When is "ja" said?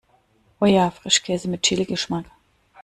0.65-0.89